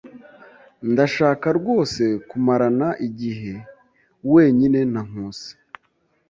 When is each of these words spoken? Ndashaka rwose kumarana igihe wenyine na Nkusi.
Ndashaka 0.91 1.47
rwose 1.57 2.03
kumarana 2.29 2.89
igihe 3.07 3.53
wenyine 4.33 4.79
na 4.93 5.01
Nkusi. 5.07 5.51